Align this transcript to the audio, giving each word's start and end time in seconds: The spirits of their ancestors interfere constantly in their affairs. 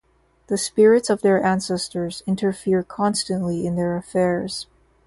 The 0.47 0.57
spirits 0.57 1.11
of 1.11 1.21
their 1.21 1.43
ancestors 1.43 2.23
interfere 2.25 2.81
constantly 2.81 3.67
in 3.67 3.75
their 3.75 3.95
affairs. 3.95 4.65